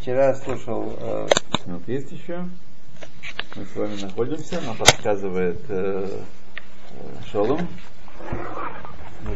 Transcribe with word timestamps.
Вчера 0.00 0.34
слушал, 0.34 0.98
э, 1.00 1.26
минут 1.64 1.88
есть 1.88 2.12
еще. 2.12 2.46
Мы 3.56 3.64
с 3.64 3.74
вами 3.74 4.02
находимся, 4.02 4.60
нам 4.60 4.76
подсказывает 4.76 5.60
э, 5.70 6.20
э, 6.90 7.30
Шолом. 7.32 7.66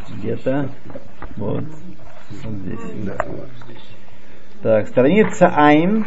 Где-то. 0.09 0.69
Вот. 1.37 1.63
Вот 1.63 2.53
здесь. 2.53 2.79
Да. 3.03 3.17
Так, 4.61 4.89
страница 4.89 5.47
Айн. 5.47 6.05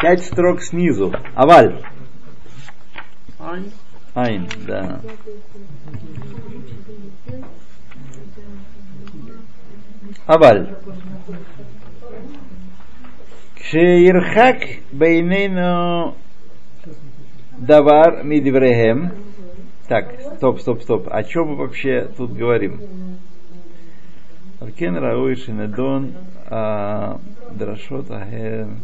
Пять 0.00 0.24
строк 0.24 0.60
снизу. 0.62 1.12
Аваль. 1.36 1.80
Айн. 3.38 3.72
Айн, 4.14 4.48
да. 4.66 5.00
Аваль. 10.26 10.76
Кшеирхак 13.68 14.62
бейнейну 14.92 16.14
давар 17.58 18.24
мидврехем. 18.24 19.12
Так, 19.88 20.06
стоп, 20.36 20.60
стоп, 20.60 20.80
стоп. 20.80 21.08
О 21.10 21.22
чем 21.22 21.48
мы 21.48 21.56
вообще 21.56 22.08
тут 22.16 22.32
говорим? 22.32 22.80
Аркен 24.60 24.96
Рауи 24.96 25.34
Шинедон 25.34 26.14
Драшот 26.48 28.10
Ахем 28.10 28.80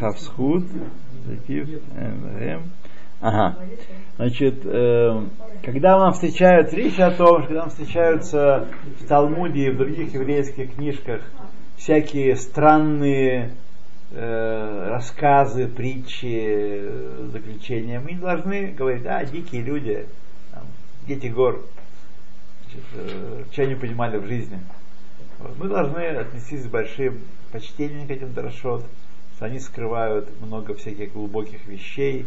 Хавсхуд 0.00 0.64
Закив 1.26 1.68
Эм 1.98 2.70
Ага. 3.20 3.56
Значит, 4.16 4.64
э, 4.64 5.24
когда 5.62 5.98
нам 5.98 6.14
встречаются, 6.14 6.74
речь 6.74 6.98
о 6.98 7.10
том, 7.10 7.40
что 7.40 7.48
когда 7.48 7.60
нам 7.60 7.68
встречаются 7.68 8.66
в 8.98 9.06
Талмуде 9.06 9.66
и 9.66 9.70
в 9.70 9.76
других 9.76 10.14
еврейских 10.14 10.74
книжках 10.74 11.20
всякие 11.76 12.36
странные 12.36 13.50
э, 14.14 14.88
рассказы, 14.88 15.66
притчи, 15.68 17.28
заключения, 17.30 18.00
мы 18.00 18.12
не 18.12 18.18
должны 18.18 18.68
говорить, 18.68 19.02
да, 19.02 19.24
дикие 19.24 19.62
люди, 19.62 20.06
там, 20.52 20.64
дети 21.06 21.26
гор, 21.26 21.64
значит, 22.64 22.84
э, 22.94 23.44
что 23.52 23.62
они 23.62 23.74
понимали 23.74 24.18
в 24.18 24.26
жизни. 24.26 24.58
Вот. 25.38 25.58
Мы 25.58 25.68
должны 25.68 26.00
отнестись 26.00 26.62
с 26.62 26.66
большим 26.66 27.20
почтением 27.52 28.06
к 28.06 28.10
этим 28.10 28.32
дрошот, 28.32 28.84
что 29.36 29.46
они 29.46 29.58
скрывают 29.58 30.28
много 30.40 30.74
всяких 30.74 31.12
глубоких 31.12 31.66
вещей, 31.66 32.26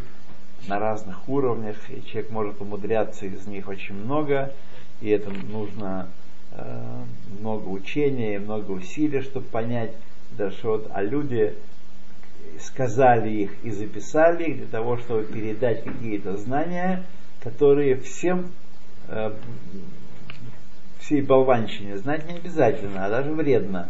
на 0.67 0.79
разных 0.79 1.27
уровнях, 1.29 1.77
и 1.89 2.03
человек 2.05 2.31
может 2.31 2.61
умудряться 2.61 3.25
из 3.25 3.45
них 3.47 3.67
очень 3.67 3.95
много, 3.95 4.53
и 5.01 5.09
это 5.09 5.29
нужно 5.29 6.09
э, 6.51 7.03
много 7.39 7.67
учения 7.69 8.39
много 8.39 8.71
усилий, 8.71 9.21
чтобы 9.21 9.45
понять 9.45 9.91
Дашот, 10.31 10.89
а 10.93 11.01
люди 11.01 11.53
сказали 12.61 13.29
их 13.29 13.51
и 13.63 13.71
записали 13.71 14.45
их 14.45 14.57
для 14.57 14.67
того, 14.67 14.97
чтобы 14.97 15.23
передать 15.23 15.83
какие-то 15.83 16.37
знания, 16.37 17.03
которые 17.41 17.95
всем 17.97 18.51
э, 19.07 19.33
всей 20.99 21.21
болванщине 21.21 21.97
знать 21.97 22.27
не 22.27 22.37
обязательно, 22.37 23.05
а 23.05 23.09
даже 23.09 23.31
вредно. 23.31 23.89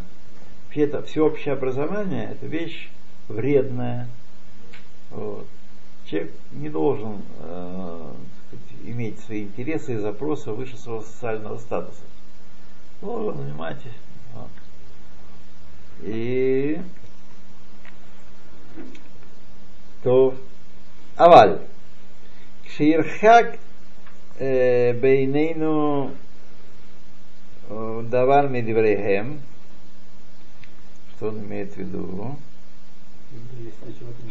Вообще 0.66 0.82
это 0.82 1.02
всеобщее 1.02 1.54
образование 1.54 2.30
это 2.30 2.46
вещь 2.46 2.88
вредная. 3.28 4.08
Вот 5.10 5.46
человек 6.08 6.32
не 6.52 6.68
должен 6.68 7.22
э, 7.40 8.12
сказать, 8.46 8.66
иметь 8.84 9.18
свои 9.20 9.42
интересы 9.44 9.94
и 9.94 9.98
запросы 9.98 10.50
выше 10.52 10.76
своего 10.76 11.02
социального 11.02 11.58
статуса. 11.58 12.02
Должен 13.00 13.36
занимать. 13.36 13.80
Вот. 14.34 14.50
И 16.02 16.80
то 20.03 20.35
аваль. 21.15 21.59
Кширхак 22.65 23.57
э, 24.39 24.93
бейнейну 24.93 26.11
э, 27.69 28.03
давар 28.09 28.49
медиврехем. 28.49 29.41
Что 31.15 31.29
он 31.29 31.39
имеет 31.39 31.73
в 31.73 31.77
виду? 31.77 32.37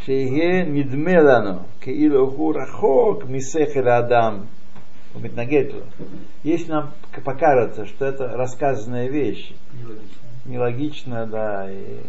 שיהיה 0.05 0.65
נדמה 0.65 1.21
לנו 1.21 1.59
כאילו 1.81 2.21
הוא 2.21 2.55
רחוק 2.57 3.25
משכל 3.25 3.89
האדם, 3.89 4.41
הוא 5.13 5.23
מתנגד 5.23 5.65
לו. 5.73 6.07
Если 6.45 6.71
нам 6.71 6.93
покажется, 7.25 7.87
что 7.87 8.05
это 8.05 8.29
рассказанная 8.29 9.09
вещь, 9.09 9.53
нелогичная, 10.45 11.27
да, 11.27 11.71
и 11.71 12.01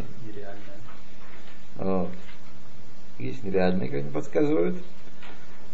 вот. 1.78 2.09
есть 3.19 3.45
нереальные, 3.45 3.89
как 3.89 4.01
они 4.01 4.11
подсказывают. 4.11 4.79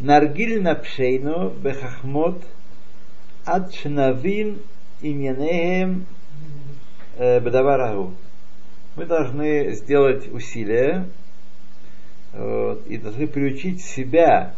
Наргиль 0.00 0.62
на 0.62 0.74
пшейну 0.74 1.50
бехахмот 1.50 2.42
ад 3.46 3.74
шнавин 3.74 4.58
именеем 5.00 6.06
бедаварагу 7.18 8.14
мы 8.96 9.06
должны 9.06 9.72
сделать 9.72 10.32
усилия 10.32 11.06
вот, 12.32 12.86
и 12.86 12.96
должны 12.98 13.26
приучить 13.26 13.82
себя 13.82 14.54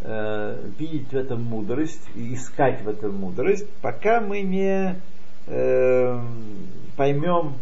э, 0.00 0.70
видеть 0.78 1.12
в 1.12 1.16
этом 1.16 1.42
мудрость 1.42 2.08
и 2.14 2.34
искать 2.34 2.82
в 2.82 2.88
этом 2.88 3.16
мудрость, 3.16 3.68
пока 3.80 4.20
мы 4.20 4.42
не 4.42 5.00
э, 5.46 6.20
поймем 6.96 7.54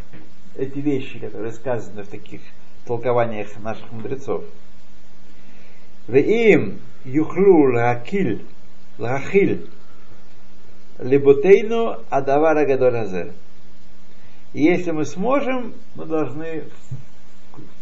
эти 0.57 0.79
вещи, 0.79 1.19
которые 1.19 1.53
сказаны 1.53 2.03
в 2.03 2.09
таких 2.09 2.41
толкованиях 2.91 3.49
наших 3.61 3.93
мудрецов. 3.93 4.45
им 6.09 6.81
юхлу 7.05 7.73
лахакиль, 7.73 8.45
лахахиль, 8.99 9.69
либотейну 10.99 12.01
адавара 12.11 12.67
гадоразер. 12.67 13.33
И 14.55 14.65
если 14.65 14.91
мы 14.91 15.05
сможем, 15.05 15.73
мы 15.95 16.05
должны 16.07 16.65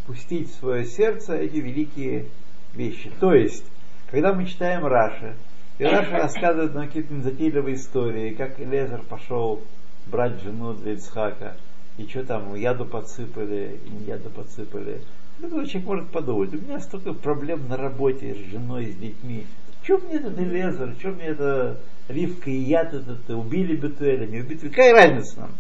впустить 0.03 0.51
в 0.51 0.59
свое 0.59 0.85
сердце 0.85 1.37
эти 1.37 1.57
великие 1.57 2.27
вещи. 2.75 3.11
То 3.19 3.33
есть, 3.33 3.65
когда 4.11 4.35
мы 4.35 4.45
читаем 4.45 4.85
Раши, 4.85 5.35
и 5.79 5.85
Раша 5.85 6.19
рассказывает 6.19 6.75
нам 6.75 6.87
какие-то 6.87 7.19
затейливые 7.23 7.77
истории, 7.77 8.35
как 8.35 8.59
Лезер 8.59 9.01
пошел 9.09 9.63
брать 10.07 10.43
жену 10.43 10.75
для 10.75 10.93
Ицхака, 10.93 11.57
и 11.99 12.07
что 12.07 12.25
там, 12.25 12.55
яду 12.55 12.87
подсыпали, 12.87 13.79
и 13.85 13.91
не 13.91 14.05
яду 14.07 14.31
подсыпали. 14.31 15.03
Любой 15.41 15.67
человек 15.67 15.89
может 15.89 16.11
подумать, 16.11 16.55
у 16.55 16.59
меня 16.59 16.81
столько 16.81 17.13
проблем 17.13 17.69
на 17.69 17.77
работе 17.77 18.35
с 18.35 18.51
женой, 18.51 18.87
с 18.87 18.97
детьми. 18.97 19.47
Чем 19.83 20.01
мне 20.05 20.17
этот 20.17 20.39
Элезер, 20.39 20.95
чем 21.01 21.15
мне 21.15 21.27
это 21.27 21.81
Ривка 22.09 22.51
и 22.51 22.59
яд 22.59 22.95
этот, 22.95 23.29
убили 23.31 23.77
Бетуэля, 23.77 24.27
не 24.27 24.41
убили, 24.41 24.69
какая 24.69 24.95
разница 24.95 25.41
нам? 25.41 25.51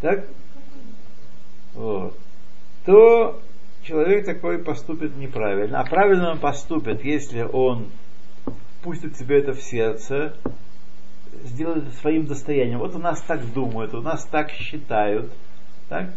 так, 0.00 0.24
вот, 1.74 2.16
то 2.84 3.40
человек 3.82 4.26
такой 4.26 4.58
поступит 4.58 5.16
неправильно. 5.16 5.80
А 5.80 5.84
правильно 5.84 6.32
он 6.32 6.38
поступит, 6.38 7.04
если 7.04 7.42
он 7.42 7.86
пустит 8.82 9.16
себе 9.16 9.38
это 9.38 9.52
в 9.52 9.60
сердце, 9.60 10.34
сделает 11.44 11.84
это 11.84 11.96
своим 11.96 12.26
достоянием. 12.26 12.78
Вот 12.78 12.94
у 12.94 12.98
нас 12.98 13.20
так 13.22 13.52
думают, 13.52 13.94
у 13.94 14.00
нас 14.00 14.24
так 14.24 14.50
считают. 14.50 15.30
Так? 15.90 16.10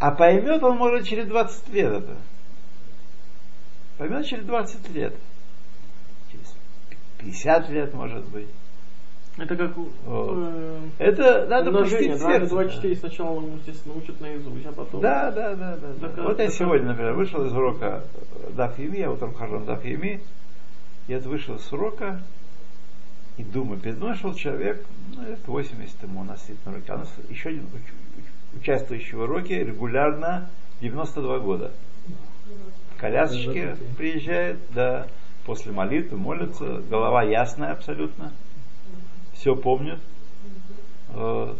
А 0.00 0.10
поймет 0.10 0.62
он 0.62 0.76
может 0.76 1.06
через 1.06 1.26
20 1.28 1.68
лет 1.70 1.92
это. 1.92 2.16
Поймет 3.96 4.26
через 4.26 4.44
20 4.44 4.90
лет. 4.90 5.14
Через 6.32 6.54
50 7.18 7.68
лет, 7.70 7.94
может 7.94 8.24
быть. 8.26 8.48
Это 9.38 9.56
как 9.56 9.76
вот. 9.76 9.92
э, 10.06 10.80
это 10.98 11.46
надо 11.46 11.70
умножение. 11.70 12.18
сердце. 12.18 12.50
2 12.50 12.68
4 12.68 12.96
сначала, 12.96 13.40
естественно, 13.56 13.94
учат 13.94 14.20
наизусть, 14.20 14.66
а 14.66 14.72
потом... 14.72 15.00
Да, 15.00 15.30
да, 15.30 15.54
да. 15.54 15.76
да, 15.76 15.92
да. 16.00 16.08
Так, 16.08 16.24
вот 16.24 16.36
так, 16.36 16.46
я 16.46 16.50
сегодня, 16.50 16.88
например, 16.88 17.14
вышел 17.14 17.46
из 17.46 17.52
урока 17.52 18.02
Дафьеми, 18.56 18.98
я 18.98 19.10
утром 19.12 19.32
хожу 19.34 19.60
на 19.60 19.66
Дафьеми, 19.66 20.20
я 21.06 21.20
вышел 21.20 21.58
с 21.58 21.72
урока 21.72 22.20
и 23.36 23.44
думаю, 23.44 23.80
перед 23.80 23.98
мной 23.98 24.16
шел 24.16 24.34
человек, 24.34 24.84
ну, 25.14 25.22
это 25.22 25.48
80 25.48 26.02
ему 26.02 26.20
у 26.20 26.24
нас 26.24 26.42
сидит 26.42 26.58
на 26.66 26.72
руке, 26.72 26.92
а 26.92 26.96
у 26.96 26.98
нас 26.98 27.14
еще 27.28 27.50
один 27.50 27.66
участвующий 28.54 29.16
в 29.16 29.20
уроке 29.20 29.64
регулярно 29.64 30.50
92 30.80 31.38
года. 31.38 31.72
Колясочки 32.98 33.76
приезжает, 33.96 34.58
да, 34.74 35.06
после 35.44 35.72
молитвы 35.72 36.16
молятся, 36.18 36.82
голова 36.88 37.22
ясная 37.22 37.72
абсолютно 37.72 38.32
все 39.32 39.56
помнит, 39.56 39.98
э, 41.14 41.54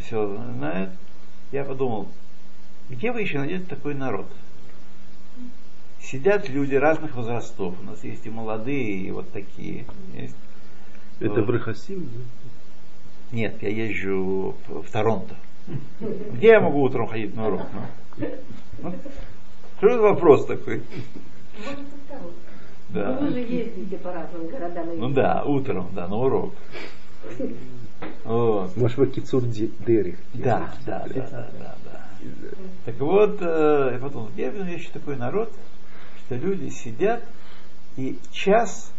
все 0.00 0.36
знает. 0.54 0.90
Я 1.50 1.64
подумал, 1.64 2.08
где 2.88 3.10
вы 3.10 3.22
еще 3.22 3.38
найдете 3.38 3.64
такой 3.64 3.94
народ? 3.94 4.26
Сидят 6.00 6.48
люди 6.48 6.74
разных 6.74 7.16
возрастов. 7.16 7.74
У 7.80 7.84
нас 7.84 8.02
есть 8.04 8.24
и 8.26 8.30
молодые, 8.30 8.96
и 8.96 9.10
вот 9.10 9.30
такие. 9.32 9.84
Есть. 10.14 10.36
Это 11.20 11.42
в 11.42 11.50
Рахасим? 11.50 12.08
Нет, 13.32 13.60
я 13.62 13.68
езжу 13.68 14.56
в 14.68 14.90
Торонто. 14.90 15.36
Где 16.32 16.48
я 16.48 16.60
могу 16.60 16.82
утром 16.82 17.06
ходить 17.08 17.34
на 17.34 17.48
урок? 17.48 17.62
Ну? 18.18 18.26
Ну, 18.82 18.94
Что 19.78 19.88
это 19.88 20.00
вопрос 20.00 20.46
такой? 20.46 20.82
Второй. 22.06 22.32
Да. 22.90 23.18
Ну, 23.20 23.26
Вы 23.26 23.32
же 23.32 23.38
ездите 23.40 23.96
по 23.98 24.12
разным 24.12 24.46
городам. 24.48 24.92
и 24.92 24.96
Ну 24.96 25.10
да, 25.10 25.44
утром, 25.44 25.90
да, 25.94 26.08
на 26.08 26.16
урок. 26.16 26.54
Вот. 28.24 28.76
Может, 28.76 28.96
вы 28.96 29.06
кицур 29.08 29.42
дерих. 29.44 30.18
Да, 30.34 30.72
да, 30.86 31.04
да, 31.08 31.14
да, 31.14 31.50
да, 31.58 31.76
да. 31.84 32.00
Так 32.84 32.98
вот, 33.00 33.38
э, 33.40 33.96
и 33.96 34.00
потом, 34.00 34.30
я 34.36 34.50
видел 34.50 34.66
еще 34.66 34.90
такой 34.90 35.16
народ, 35.16 35.52
что 36.24 36.36
люди 36.36 36.68
сидят 36.70 37.22
и 37.96 38.18
час 38.30 38.92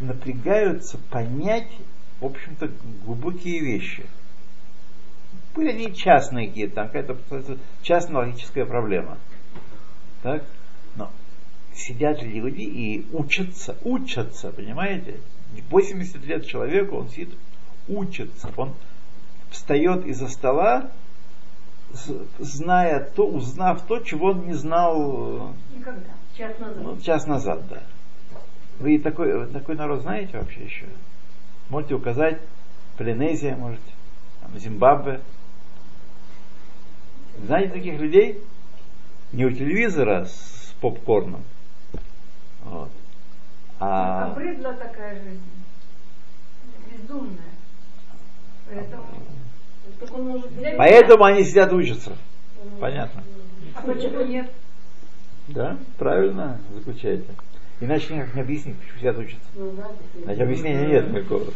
напрягаются 0.00 0.98
понять, 1.10 1.68
в 2.20 2.26
общем-то, 2.26 2.70
глубокие 3.04 3.60
вещи. 3.60 4.04
Были 5.54 5.70
они 5.70 5.94
частные 5.94 6.48
какие-то, 6.48 6.74
там 6.76 6.86
какая-то 6.86 7.58
частная 7.82 8.22
логическая 8.22 8.64
проблема. 8.64 9.18
Так? 10.22 10.44
Но 10.96 11.10
сидят 11.74 12.22
люди 12.22 12.62
и 12.62 13.06
учатся, 13.12 13.76
учатся, 13.82 14.50
понимаете? 14.50 15.20
80 15.70 16.24
лет 16.24 16.46
человеку, 16.46 16.96
он 16.96 17.08
сидит, 17.10 17.34
учится. 17.88 18.50
Он 18.56 18.74
встает 19.50 20.06
из-за 20.06 20.28
стола, 20.28 20.90
зная 22.38 23.00
то, 23.00 23.26
узнав 23.26 23.82
то, 23.82 23.98
чего 24.00 24.30
он 24.30 24.46
не 24.46 24.54
знал 24.54 25.54
Никогда. 25.74 26.00
Час 26.36 26.58
назад. 26.58 26.82
ну, 26.82 27.00
час 27.00 27.26
назад, 27.26 27.68
да. 27.68 27.82
Вы 28.78 28.98
такой, 28.98 29.38
вы 29.38 29.46
такой 29.52 29.76
народ 29.76 30.00
знаете 30.00 30.38
вообще 30.38 30.64
еще? 30.64 30.86
Можете 31.68 31.94
указать 31.94 32.40
Полинезия, 32.96 33.54
можете, 33.56 33.82
там, 34.40 34.58
Зимбабве. 34.58 35.20
Знаете 37.44 37.72
таких 37.72 38.00
людей? 38.00 38.40
Не 39.32 39.46
у 39.46 39.50
телевизора 39.50 40.26
с 40.26 40.74
попкорном. 40.80 41.42
Вот. 42.64 42.90
А 43.80 44.26
А, 44.26 44.34
брыдла 44.34 44.74
такая 44.74 45.20
жизнь. 45.22 45.42
Бездумная. 46.90 47.38
Поэтому... 48.68 49.04
Для 50.58 50.76
поэтому 50.76 51.24
они 51.24 51.44
сидят 51.44 51.72
учатся. 51.72 52.16
Понятно. 52.80 53.22
А 53.74 53.82
почему 53.82 54.22
нет? 54.24 54.50
Да, 55.48 55.78
правильно 55.98 56.60
заключаете. 56.72 57.26
Иначе 57.80 58.14
никак 58.14 58.34
не 58.34 58.42
объяснить, 58.42 58.76
почему 58.78 58.98
сидят 58.98 59.18
учатся. 59.18 59.48
Ну, 59.54 59.72
да. 59.72 59.90
Значит, 60.22 60.42
объяснения 60.42 60.86
нет 60.86 61.10
никакого. 61.10 61.52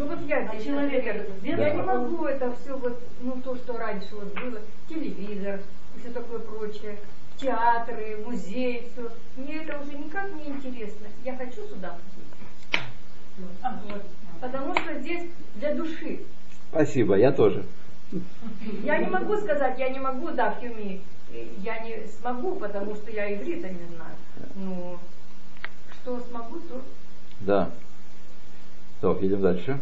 Ну 0.00 0.06
вот 0.06 0.18
я 0.26 0.48
человек, 0.64 1.04
я 1.42 1.74
не 1.74 1.82
могу 1.82 2.24
это 2.24 2.56
все 2.56 2.74
вот, 2.74 2.98
ну 3.20 3.38
то, 3.44 3.54
что 3.54 3.76
раньше 3.76 4.08
вот 4.14 4.32
было, 4.32 4.58
телевизор 4.88 5.60
и 5.94 6.00
все 6.00 6.08
такое 6.08 6.38
прочее, 6.38 6.98
театры, 7.36 8.16
музеи, 8.24 8.88
все. 8.92 9.10
Мне 9.36 9.56
это 9.56 9.78
уже 9.78 9.98
никак 9.98 10.32
не 10.32 10.46
интересно. 10.46 11.06
Я 11.22 11.36
хочу 11.36 11.66
сюда 11.68 11.98
ходить. 11.98 13.92
Вот. 13.92 14.02
Потому 14.40 14.74
что 14.74 14.98
здесь 15.00 15.28
для 15.56 15.74
души. 15.74 16.20
Спасибо, 16.70 17.16
я 17.16 17.30
тоже. 17.30 17.66
Я 18.82 18.96
не 18.96 19.06
могу 19.06 19.36
сказать, 19.36 19.78
я 19.78 19.90
не 19.90 19.98
могу, 19.98 20.30
да, 20.30 20.52
в 20.52 20.60
Хюми, 20.60 21.02
я 21.58 21.78
не 21.80 22.06
смогу, 22.06 22.54
потому 22.54 22.94
что 22.94 23.10
я 23.10 23.34
иврита 23.34 23.68
не 23.68 23.86
знаю. 23.94 24.16
Ну, 24.54 24.98
что 26.00 26.20
смогу, 26.20 26.58
то 26.60 26.80
Да. 27.40 27.70
טוב, 29.01 29.21
едем 29.21 29.41
дальше. 29.41 29.73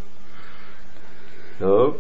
טוב. 1.60 1.98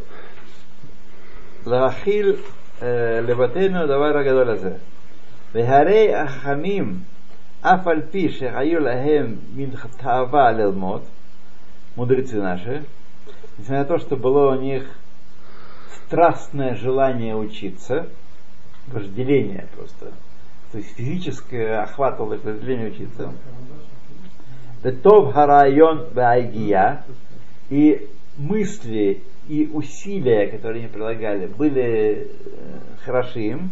להכיל 1.65 2.35
אה, 2.81 3.21
לבתינו 3.21 3.79
הדבר 3.79 4.17
הגדול 4.17 4.49
הזה. 4.49 4.73
והרי 5.53 6.15
החכמים, 6.15 6.99
אף 7.61 7.87
על 7.87 8.01
פי 8.11 8.29
שהיו 8.29 8.79
להם 8.79 9.35
מין 9.55 9.69
תאווה 9.97 10.51
ללמוד, 10.51 11.01
мудрецы 11.95 12.41
наши, 12.41 12.83
несмотря 13.57 13.79
на 13.79 13.85
то, 13.85 13.99
что 13.99 14.15
было 14.15 14.55
у 14.55 14.59
них 14.59 14.83
страстное 15.95 16.75
желание 16.75 17.35
учиться, 17.35 18.07
вожделение 18.87 19.67
просто, 19.75 20.11
то 20.71 20.77
есть 20.79 20.95
физическое 20.95 21.83
охватывало 21.83 22.33
их 22.33 22.43
вожделение 22.43 22.91
учиться, 22.91 23.31
Ветов 24.82 25.32
Харайон 25.32 26.08
Вайгия 26.14 27.04
и 27.68 28.08
мысли 28.36 29.22
и 29.48 29.68
усилия, 29.72 30.46
которые 30.48 30.84
они 30.84 30.92
прилагали, 30.92 31.46
были 31.46 31.82
э, 31.82 32.26
хороши 33.04 33.40
им. 33.40 33.70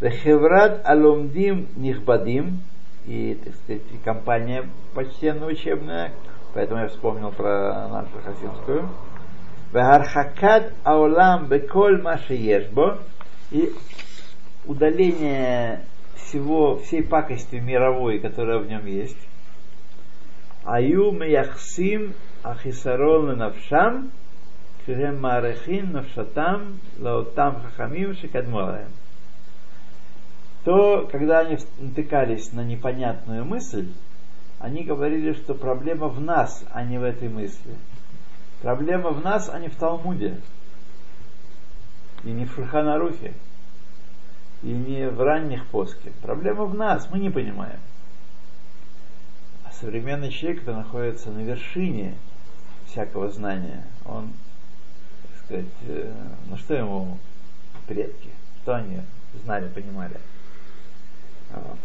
Вехеврат 0.00 0.80
Алумдим 0.84 1.66
Нихбадим 1.76 2.60
и, 3.06 3.38
так 3.42 3.54
сказать, 3.54 3.82
компания 4.04 4.64
почтенная 4.94 5.48
учебная, 5.48 6.12
поэтому 6.54 6.82
я 6.82 6.88
вспомнил 6.88 7.32
про 7.32 7.88
нашу 7.88 8.10
хасимскую. 8.24 8.88
Вехархакат 9.72 10.72
Аулам 10.84 11.46
Беколь 11.46 12.00
Маши 12.00 12.34
Ешбо 12.34 12.98
и 13.50 13.72
удаление 14.66 15.84
всего, 16.16 16.76
всей 16.76 17.02
пакости 17.02 17.56
мировой, 17.56 18.18
которая 18.18 18.58
в 18.58 18.68
нем 18.68 18.86
есть. 18.86 19.16
היו 20.65 21.11
מייחסים 21.11 22.11
החיסרון 22.43 23.27
לנפשם 23.29 24.07
כשהם 24.83 25.21
מעריכים 25.21 25.85
נפשתם 25.91 26.61
לאותם 26.99 27.49
חכמים 27.63 28.13
שקדמו 28.13 28.61
להם. 28.61 28.91
То, 30.63 31.07
когда 31.11 31.41
они 31.41 31.57
натыкались 31.77 32.51
на 32.53 32.61
непонятную 32.61 33.45
мысль, 33.45 33.87
они 34.59 34.83
говорили, 34.83 35.33
что 35.33 35.53
проблема 35.53 36.07
в 36.07 36.19
нас, 36.19 36.65
а 36.71 36.83
не 36.83 36.97
в 36.97 37.03
этой 37.03 37.29
мысли. 37.29 37.75
Проблема 38.63 39.11
в 39.11 39.23
нас, 39.23 39.47
а 39.47 39.59
не 39.59 39.67
в 39.67 39.75
Талмуде. 39.75 40.41
И 42.23 42.31
не 42.31 42.45
в 42.45 42.53
Шульханарухе. 42.55 43.35
И 44.63 44.71
не 44.71 45.07
в 45.07 45.21
ранних 45.21 45.67
поске. 45.67 46.11
Проблема 46.23 46.65
в 46.65 46.73
нас, 46.73 47.11
мы 47.11 47.19
не 47.19 47.29
понимаем 47.29 47.79
современный 49.80 50.30
человек, 50.30 50.60
который 50.60 50.76
находится 50.76 51.30
на 51.30 51.40
вершине 51.40 52.14
всякого 52.86 53.30
знания, 53.30 53.84
он, 54.04 54.32
так 55.22 55.44
сказать, 55.44 55.74
э, 55.86 56.12
ну 56.48 56.56
что 56.56 56.74
ему 56.74 57.18
предки, 57.86 58.28
что 58.62 58.76
они 58.76 59.00
знали, 59.42 59.68
понимали. 59.68 60.16
Вот. 61.50 61.78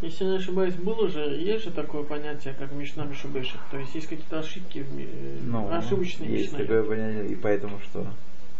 Если 0.00 0.24
я 0.24 0.32
не 0.32 0.36
ошибаюсь, 0.36 0.74
было 0.74 1.08
же, 1.08 1.20
есть 1.20 1.64
же 1.64 1.70
такое 1.70 2.02
понятие, 2.02 2.54
как 2.58 2.72
Мишна 2.72 3.04
Мишубешек. 3.04 3.60
То 3.70 3.78
есть 3.78 3.94
есть 3.94 4.06
какие-то 4.06 4.40
ошибки, 4.40 4.80
в 4.80 4.98
э, 4.98 5.38
Ну, 5.42 5.72
ошибочные 5.72 6.30
есть 6.30 6.52
Мишны. 6.52 6.58
такое 6.58 6.82
понятие, 6.82 7.28
и 7.28 7.34
поэтому 7.34 7.80
что? 7.80 8.06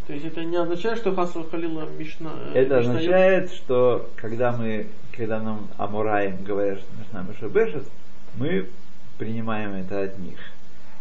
То 0.06 0.12
есть 0.12 0.26
это 0.26 0.44
не 0.44 0.56
означает, 0.56 0.98
что 0.98 1.14
Хасва 1.14 1.48
Халила 1.48 1.88
Мишна... 1.98 2.30
э, 2.52 2.58
Это 2.64 2.78
Мишна 2.78 2.90
означает, 2.92 3.52
что 3.52 4.10
когда 4.16 4.52
мы, 4.52 4.86
когда 5.16 5.40
нам 5.40 5.68
Амураем 5.78 6.44
говорят, 6.44 6.78
что 6.80 6.88
Мишна 6.98 7.22
Мишубешет, 7.22 7.88
мы 8.36 8.68
принимаем 9.18 9.72
это 9.74 10.02
от 10.02 10.18
них. 10.18 10.38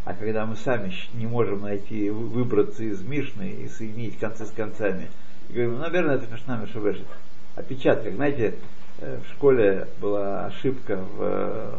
А 0.06 0.14
когда 0.14 0.46
мы 0.46 0.56
сами 0.56 0.94
не 1.16 1.28
можем 1.28 1.62
найти, 1.62 2.10
вы- 2.10 2.28
выбраться 2.28 2.84
из 2.84 3.02
Мишны 3.02 3.50
и 3.50 3.68
соединить 3.68 4.18
концы 4.20 4.46
с 4.46 4.52
концами, 4.52 5.10
и 5.50 5.54
говорим, 5.54 5.74
ну, 5.76 5.80
наверное, 5.80 6.16
это 6.16 6.32
Мишна 6.32 6.58
Мишубешет. 6.58 7.08
Опечатка. 7.56 8.10
Знаете, 8.10 8.56
э, 9.00 9.20
в 9.26 9.34
школе 9.34 9.88
была 10.00 10.46
ошибка 10.46 10.96
в 10.98 11.18
э, 11.20 11.72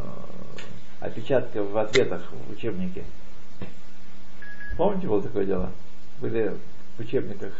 опечатка 1.00 1.62
в 1.62 1.76
ответах 1.78 2.22
в 2.48 2.52
учебнике. 2.52 3.04
Помните, 4.76 5.06
было 5.06 5.22
такое 5.22 5.44
дело? 5.46 5.70
Были 6.20 6.52
в 6.96 7.00
учебниках 7.00 7.52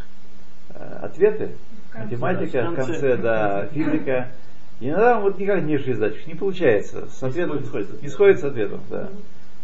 э, 0.69 0.99
ответы, 1.01 1.51
математика, 1.93 2.61
В 2.69 2.71
в 2.71 2.75
конце. 2.75 2.91
конце, 2.93 3.17
да, 3.17 3.67
физика. 3.67 4.31
И 4.79 4.89
иногда 4.89 5.19
вот 5.19 5.37
никак 5.39 5.63
не 5.63 5.77
решить 5.77 5.95
задачу, 5.95 6.19
не 6.27 6.35
получается. 6.35 7.07
С 7.09 7.23
ответом, 7.23 7.59
не, 7.61 7.65
сходит, 7.65 8.01
не 8.01 8.09
сходит 8.09 8.39
с 8.39 8.43
ответом, 8.43 8.81
да. 8.89 9.09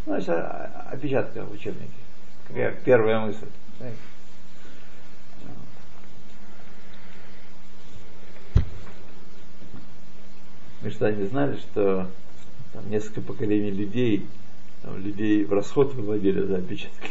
Значит, 0.06 0.30
а- 0.30 0.70
а- 0.90 0.94
опечатка 0.94 1.44
в 1.44 1.52
учебнике. 1.52 1.92
Какая 2.48 2.74
первая 2.84 3.20
мысль. 3.20 3.46
Мы 10.82 10.90
что, 10.90 11.12
не 11.12 11.26
знали, 11.26 11.56
что 11.58 12.08
там 12.72 12.90
несколько 12.90 13.20
поколений 13.20 13.70
людей, 13.70 14.26
там, 14.82 14.98
людей 14.98 15.44
в 15.44 15.52
расход 15.52 15.94
выводили 15.94 16.40
за 16.40 16.56
опечатки. 16.56 17.10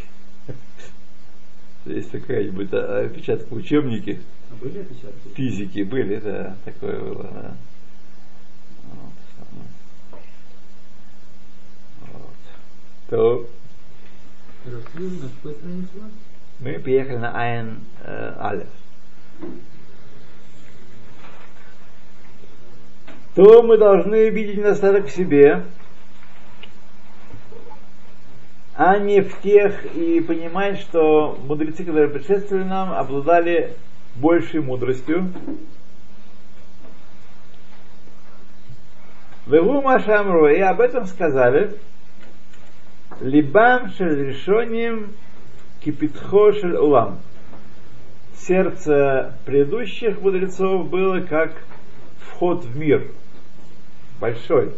Есть 1.85 2.11
такая-нибудь 2.11 2.69
а, 2.73 3.05
опечатка 3.05 3.53
в 3.53 3.57
учебнике 3.57 4.19
А 4.51 4.55
были 4.63 4.79
опечатки? 4.79 5.29
физики 5.35 5.81
были, 5.81 6.19
да, 6.19 6.55
такое 6.63 6.99
было, 6.99 7.23
да. 7.23 7.55
Вот. 12.01 13.09
То 13.09 13.49
мы 16.59 16.79
приехали 16.79 17.17
на 17.17 17.35
Айн 17.35 17.79
э. 18.03 18.65
То 23.33 23.63
мы 23.63 23.77
должны 23.77 24.29
видеть 24.29 24.57
недостаток 24.57 25.07
в 25.07 25.11
себе, 25.11 25.63
а 28.83 28.97
не 28.97 29.21
в 29.21 29.39
тех 29.41 29.95
и 29.95 30.21
понимать, 30.21 30.79
что 30.79 31.37
мудрецы, 31.45 31.83
которые 31.83 32.09
предшествовали 32.09 32.63
нам, 32.63 32.91
обладали 32.91 33.75
большей 34.15 34.59
мудростью. 34.59 35.31
Вегу 39.45 39.83
Машамру, 39.83 40.47
и 40.47 40.59
об 40.61 40.81
этом 40.81 41.05
сказали, 41.05 41.77
Либам 43.19 43.93
решением 43.99 45.13
кипитхо 45.81 46.51
шель 46.51 46.75
улам. 46.75 47.19
Сердце 48.35 49.37
предыдущих 49.45 50.19
мудрецов 50.21 50.89
было 50.89 51.19
как 51.19 51.51
вход 52.17 52.65
в 52.65 52.75
мир. 52.75 53.05
Большой. 54.19 54.71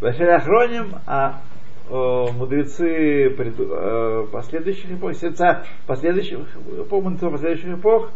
Вашель 0.00 0.30
охроним, 0.30 0.94
а 1.06 1.42
мудрецы 1.92 3.30
пред- 3.30 3.54
э, 3.58 4.26
последующих 4.32 4.92
эпох, 4.92 5.14
сердца 5.14 5.64
последующих 5.86 6.38
мудрецов 6.90 7.32
последующих 7.32 7.78
эпох, 7.78 8.10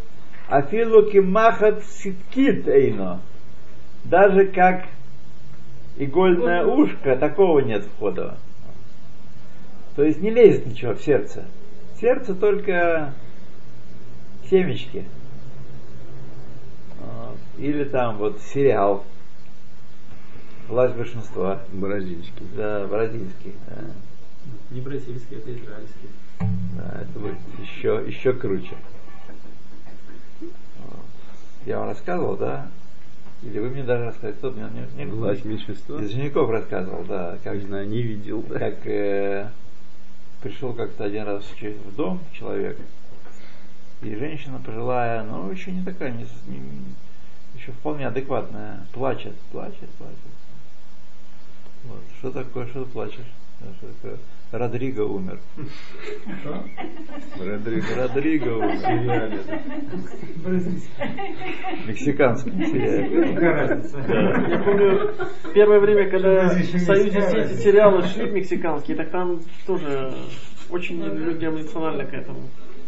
афилу 0.49 1.03
кимахат 1.11 1.85
ситкит 1.85 2.67
эйно. 2.69 3.21
Даже 4.05 4.47
как 4.47 4.87
игольное 5.99 6.65
ушко, 6.65 7.17
такого 7.17 7.61
нет 7.61 7.85
входа. 7.85 8.39
То 9.95 10.05
есть 10.05 10.21
не 10.21 10.31
лезет 10.31 10.67
ничего 10.67 10.95
в 10.95 11.03
сердце. 11.03 11.45
Сердце 12.01 12.35
только 12.35 13.13
семечки. 14.49 15.05
Вот. 16.99 17.39
Или 17.59 17.85
там 17.85 18.17
вот 18.19 18.41
сериал. 18.41 19.05
Власть 20.69 20.97
большинства. 20.97 21.61
Бразильский. 21.73 22.47
Да, 22.57 22.87
бразильский. 22.87 23.55
Да, 23.69 23.83
Не 24.71 24.81
бразильский, 24.81 25.37
это 25.39 25.53
израильский. 25.53 26.09
Да, 26.77 27.01
это 27.03 27.19
будет 27.19 27.37
еще, 27.61 28.05
еще 28.07 28.33
круче. 28.33 28.77
Вот. 30.41 31.05
Я 31.67 31.79
вам 31.79 31.89
рассказывал, 31.91 32.37
да? 32.37 32.69
Или 33.43 33.59
вы 33.61 33.71
мне 33.71 33.85
даже 33.85 34.07
рассказали, 34.07 34.33
кто 34.35 34.51
мне, 34.51 34.67
мне, 34.67 34.87
мне 34.95 35.07
Власть 35.07 35.45
меньшинства. 35.45 36.01
из 36.01 36.11
учеников 36.11 36.51
рассказывал, 36.51 37.05
да, 37.05 37.39
как, 37.45 37.55
Не 37.55 37.67
знаю, 37.67 37.89
не 37.89 38.03
видел. 38.03 38.43
Да. 38.49 38.59
как 38.59 38.87
э, 38.87 39.51
пришел 40.43 40.73
как-то 40.73 41.05
один 41.05 41.25
раз 41.25 41.45
в 41.61 41.95
дом 41.97 42.21
человек, 42.33 42.79
и 44.03 44.15
женщина 44.15 44.59
пожилая, 44.65 45.23
но 45.23 45.51
еще 45.51 45.71
не 45.71 45.83
такая, 45.85 46.11
не, 46.13 46.25
не- 46.49 46.63
еще 47.59 47.73
вполне 47.73 48.07
адекватная, 48.09 48.87
плачет, 48.93 49.35
плачет, 49.53 49.89
плачет. 49.99 50.17
Вот. 51.89 52.03
Что 52.19 52.31
такое, 52.31 52.67
что 52.67 52.85
ты 52.85 52.91
плачешь? 52.91 53.33
Что 53.79 53.87
такое? 53.89 54.19
Родриго 54.53 55.01
умер. 55.01 55.39
Родриго. 57.39 57.95
Родриго 57.97 58.49
умер. 58.59 58.77
Сериале. 58.79 59.39
Мексиканский 61.87 62.53
сериал. 62.67 63.35
Какая 63.35 63.69
разница? 63.69 63.99
Я 63.99 64.63
помню, 64.63 65.15
первое 65.53 65.81
время, 65.81 66.11
когда 66.11 66.49
в 66.49 66.79
Союзе 66.79 67.21
все 67.21 67.39
эти 67.39 67.55
сериалы 67.55 68.03
шли 68.07 68.31
мексиканские, 68.31 68.97
так 68.97 69.11
там 69.11 69.41
тоже 69.67 70.15
очень 70.71 71.03
люди 71.03 71.47
эмоционально 71.47 72.05
к 72.05 72.15
этому. 72.15 72.43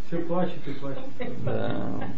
Все 0.06 0.18
плачет 0.18 0.66
и 0.66 0.72
плачет. 0.74 1.04
Да. 1.44 2.08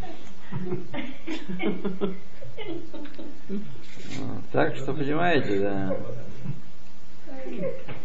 Так 4.52 4.76
что, 4.76 4.92
понимаете, 4.92 5.60
да. 5.60 5.96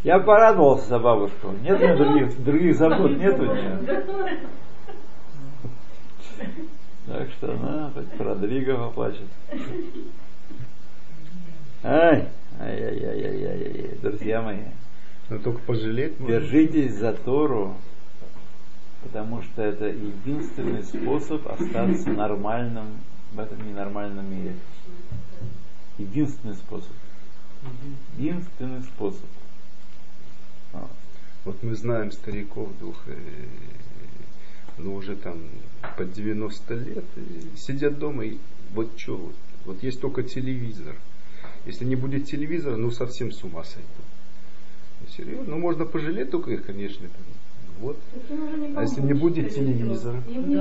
Я 0.04 0.20
порадовался 0.20 0.88
за 0.88 1.00
бабушку. 1.00 1.52
Нет 1.64 1.80
у 1.80 1.84
нее 1.84 1.96
других, 1.96 2.44
других 2.44 2.78
забот, 2.78 3.12
нет 3.18 3.40
у 3.40 3.46
нее. 3.46 4.04
Так 7.08 7.30
что 7.32 7.54
она 7.54 7.92
хоть 7.92 8.10
про 8.12 8.34
Родриго 8.34 8.78
поплачет. 8.78 9.28
Ай, 11.84 12.28
ай-яй-яй-яй-яй, 12.60 13.98
друзья 14.02 14.42
мои. 14.42 14.64
Но 15.30 15.40
только 15.40 15.60
пожалеть 15.62 16.20
можно. 16.20 16.40
Держитесь 16.40 16.96
за 16.96 17.14
Тору, 17.14 17.76
потому 19.04 19.42
что 19.44 19.62
это 19.62 19.88
единственный 19.88 20.84
способ 20.84 21.48
остаться 21.48 22.10
нормальным 22.10 23.00
в 23.34 23.40
этом 23.40 23.68
ненормальном 23.68 24.30
мире. 24.32 24.56
Единственный 25.98 26.56
способ. 26.56 26.92
Единственный 28.18 28.82
способ. 28.84 29.26
А, 30.74 30.88
Вот 31.46 31.62
мы 31.64 31.76
знаем 31.76 32.12
стариков 32.12 32.70
двух, 32.80 33.04
э, 33.08 33.16
ну 34.78 34.96
уже 34.96 35.16
там 35.16 35.40
под 35.98 36.14
90 36.14 36.74
лет, 36.76 37.06
сидят 37.56 38.00
дома 38.00 38.26
и 38.26 38.38
вот 38.74 38.90
что, 38.98 39.18
вот, 39.18 39.36
вот 39.66 39.84
есть 39.84 40.02
только 40.02 40.24
телевизор. 40.24 40.96
Если 41.66 41.86
не 41.86 41.96
будет 41.96 42.26
телевизора, 42.26 42.76
ну 42.76 42.92
совсем 42.92 43.32
с 43.32 43.44
ума 43.44 43.64
сойдут. 43.64 43.90
Ну, 45.02 45.08
серьезно, 45.08 45.56
ну 45.56 45.60
можно 45.60 45.86
пожалеть 45.86 46.32
только 46.32 46.52
их, 46.52 46.66
конечно. 46.66 47.08
там, 47.08 47.26
Вот. 47.80 47.98
А 48.76 48.82
если 48.82 49.02
не 49.02 49.14
будет 49.14 49.54
телевизора? 49.54 50.22
Не 50.28 50.56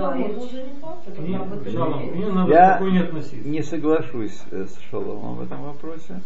надо 2.31 2.51
Я 2.51 2.81
не 3.45 3.63
соглашусь 3.63 4.39
э, 4.51 4.67
с 4.67 4.79
Шоломом 4.91 5.37
в 5.37 5.43
этом 5.43 5.63
вопросе, 5.63 6.23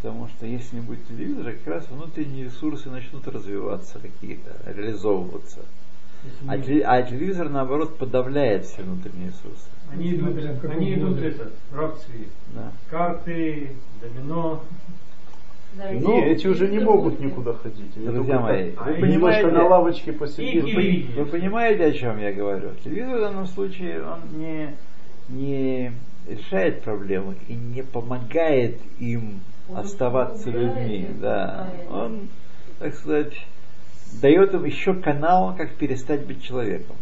потому 0.00 0.28
что 0.28 0.46
если 0.46 0.76
не 0.76 0.82
будет 0.82 1.06
телевизора, 1.08 1.52
как 1.52 1.66
раз 1.66 1.88
внутренние 1.90 2.44
ресурсы 2.44 2.88
начнут 2.88 3.26
развиваться 3.28 3.98
какие-то, 3.98 4.56
реализовываться. 4.66 5.60
А, 6.46 6.56
не- 6.56 6.62
теле- 6.62 6.82
а 6.84 7.02
телевизор, 7.02 7.48
наоборот, 7.48 7.96
подавляет 7.96 8.64
все 8.66 8.82
внутренние 8.82 9.28
ресурсы. 9.28 9.68
Они 9.90 10.14
идут, 10.14 10.36
они 10.64 10.94
идут 10.94 11.18
этот, 11.18 11.52
рабцы. 11.72 12.28
Да. 12.54 12.72
Карты, 12.90 13.72
домино. 14.00 14.62
Не, 15.76 16.24
эти 16.26 16.46
уже 16.48 16.68
не 16.68 16.80
могут 16.80 17.20
никуда 17.20 17.52
ходить. 17.52 17.96
Они 17.96 18.06
Друзья 18.06 18.40
мои, 18.40 18.72
так 18.72 18.86
вы 18.86 18.92
А 18.92 18.94
понимаете, 19.00 19.46
немножко 19.46 19.50
на 19.62 19.68
лавочке 19.68 20.12
посидеть. 20.12 20.64
телевидение. 20.64 21.24
вы 21.24 21.30
понимаете, 21.30 21.84
о 21.84 21.92
чем 21.92 22.18
я 22.18 22.32
говорю? 22.32 22.70
Телевизор 22.84 23.16
в 23.18 23.20
данном 23.20 23.46
случае, 23.46 24.02
он 24.04 24.18
не, 24.38 24.74
не 25.28 25.92
решает 26.28 26.82
проблемы 26.82 27.36
и 27.48 27.54
не 27.54 27.82
помогает 27.82 28.78
им 28.98 29.40
оставаться 29.74 30.50
людьми. 30.50 31.08
Да. 31.20 31.70
Он, 31.90 32.28
так 32.78 32.94
сказать, 32.94 33.34
дает 34.20 34.54
им 34.54 34.64
еще 34.64 34.94
канал, 34.94 35.54
как 35.56 35.74
перестать 35.76 36.26
быть 36.26 36.42
человеком. 36.42 36.96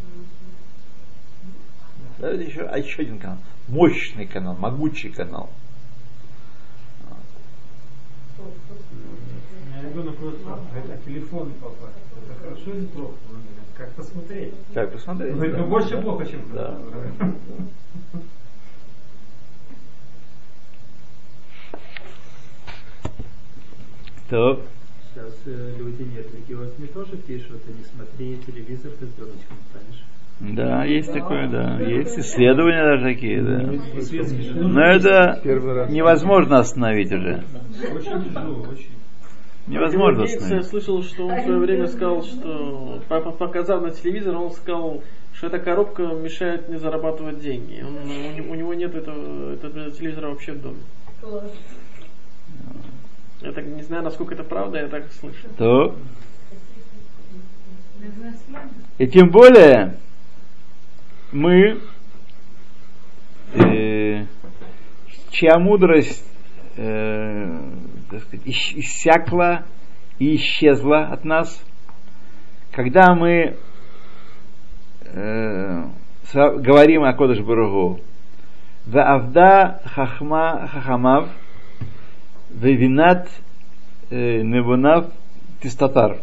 Дает 2.19 2.47
еще, 2.47 2.63
а 2.63 2.79
еще 2.79 3.03
один 3.03 3.19
канал. 3.19 3.39
Мощный 3.69 4.27
канал, 4.27 4.57
могучий 4.57 5.11
канал. 5.11 5.51
Ребенок 9.83 10.17
просто 10.17 10.41
говорит, 10.45 10.91
а 10.91 11.09
телефон 11.09 11.53
папа, 11.61 11.91
это 12.25 12.41
хорошо 12.41 12.71
или 12.73 12.87
плохо? 12.87 13.15
Как 13.77 13.93
посмотреть? 13.93 14.55
Как 14.75 14.93
посмотреть? 14.93 15.35
Говорит, 15.35 15.53
да. 15.53 15.59
ну 15.59 15.67
больше 15.69 16.03
плохо, 16.03 16.27
чем 16.27 16.41
Да. 16.53 16.79
То, 24.31 24.61
Сейчас 25.15 25.33
э, 25.47 25.73
люди 25.79 26.03
нет 26.03 26.27
религиозные 26.33 26.89
тоже 26.89 27.17
пишут, 27.17 27.61
не 27.67 27.85
смотри 27.85 28.37
телевизор, 28.47 28.93
ты 29.01 29.07
с 29.07 29.17
ребеночком 29.17 29.57
станешь. 29.71 30.05
да, 30.55 30.85
есть 30.85 31.13
такое, 31.13 31.49
да. 31.49 31.81
Есть 31.81 32.19
исследования 32.19 32.85
даже 32.85 33.03
такие, 33.15 33.43
да. 33.43 33.63
Но 34.69 34.83
это 34.83 35.41
невозможно 35.91 36.59
остановить 36.59 37.11
уже. 37.11 37.43
Очень 37.95 38.25
тяжело, 38.25 38.63
очень. 38.71 38.91
Невозможно 39.67 40.21
Гейтс, 40.21 40.33
я 40.33 40.39
остановить. 40.39 40.67
слышал, 40.69 41.03
что 41.03 41.27
он 41.27 41.41
в 41.41 41.43
свое 41.45 41.59
время 41.59 41.87
сказал, 41.89 42.23
что 42.23 43.03
по- 43.09 43.21
показав 43.33 43.83
на 43.83 43.91
телевизор, 43.91 44.37
он 44.37 44.51
сказал, 44.53 45.03
что 45.35 45.47
эта 45.49 45.59
коробка 45.59 46.03
мешает 46.05 46.69
мне 46.69 46.79
зарабатывать 46.79 47.41
деньги. 47.41 47.83
Он- 47.83 48.49
у, 48.49 48.53
у 48.53 48.55
него 48.55 48.73
нет 48.75 48.95
этого, 48.95 49.53
этого 49.55 49.91
телевизора 49.91 50.29
вообще 50.31 50.53
в 50.53 50.63
доме. 50.63 50.79
Я 53.41 53.53
так 53.53 53.65
не 53.65 53.83
знаю, 53.83 54.03
насколько 54.03 54.35
это 54.35 54.43
правда, 54.43 54.79
я 54.79 54.89
так 54.89 55.05
слышал. 55.13 55.49
То. 55.57 55.97
И 58.99 59.07
тем 59.07 59.31
более 59.31 59.97
мы, 61.31 61.81
э, 63.55 64.27
чья 65.31 65.59
мудрость 65.59 66.25
э, 66.77 67.61
так 68.11 68.23
сказать, 68.23 68.47
ис- 68.47 68.75
иссякла 68.75 69.65
и 70.19 70.37
исчезла 70.37 71.07
от 71.07 71.25
нас, 71.25 71.63
когда 72.73 73.15
мы 73.15 73.57
э, 75.05 75.85
говорим 76.35 77.05
о 77.05 77.13
Кодыш 77.15 77.41
Баругу. 77.41 78.01
Ваавда 78.87 79.81
хахма 79.85 80.67
хахамав 80.69 81.29
вевинат 82.51 83.29
э, 84.11 84.43
невунав 84.43 85.13
тистатар. 85.61 86.19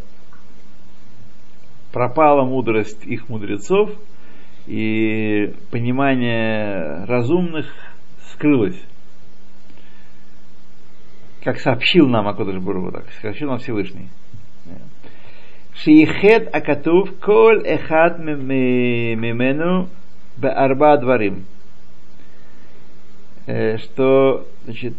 Пропала 1.91 2.44
мудрость 2.46 3.05
их 3.05 3.29
мудрецов, 3.29 3.91
и 4.67 5.53
понимание 5.72 7.05
разумных 7.05 7.72
скрылось. 8.32 8.82
Как 11.44 11.60
сообщил 11.60 12.08
нам 12.08 12.27
Акодыш 12.27 12.58
Бургу, 12.58 12.91
так 12.91 13.05
сообщил 13.22 13.50
нам 13.50 13.60
Всевышний. 13.60 14.10
Шиихет 15.75 16.53
акатув 16.55 17.20
кол 17.20 17.62
эхат 17.63 18.17
мимену 18.17 19.89
беарба 20.38 20.98
дварим. 20.98 21.46
Что 23.45 24.47
значит, 24.63 24.95